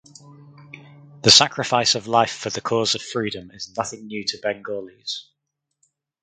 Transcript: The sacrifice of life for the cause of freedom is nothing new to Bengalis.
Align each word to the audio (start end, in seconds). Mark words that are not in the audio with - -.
The 1.21 1.29
sacrifice 1.29 1.93
of 1.93 2.07
life 2.07 2.31
for 2.35 2.49
the 2.49 2.59
cause 2.59 2.95
of 2.95 3.03
freedom 3.03 3.51
is 3.51 3.71
nothing 3.77 4.07
new 4.07 4.25
to 4.29 4.39
Bengalis. 4.41 5.29